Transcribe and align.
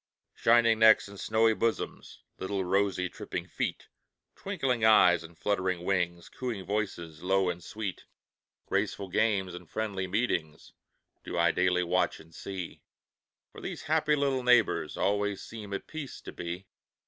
Shining 0.33 0.79
necks 0.79 1.07
and 1.07 1.19
snowy 1.19 1.53
bosoms, 1.53 2.23
Little 2.39 2.65
rosy, 2.65 3.07
tripping 3.07 3.45
feet, 3.47 3.87
Twinkling 4.35 4.83
eyes 4.83 5.23
and 5.23 5.37
fluttering 5.37 5.83
wings, 5.85 6.27
Cooing 6.27 6.65
voices, 6.65 7.21
low 7.21 7.51
and 7.51 7.63
sweet, 7.63 8.05
Graceful 8.65 9.09
games 9.09 9.53
and 9.53 9.69
friendly 9.69 10.07
meetings, 10.07 10.73
Do 11.23 11.37
I 11.37 11.51
daily 11.51 11.83
watch 11.83 12.19
and 12.19 12.33
see. 12.33 12.81
For 13.51 13.61
these 13.61 13.83
happy 13.83 14.15
little 14.15 14.41
neighbors 14.41 14.97
Always 14.97 15.43
seem 15.43 15.71
at 15.71 15.85
peace 15.85 16.19
to 16.21 16.31
be. 16.31 16.65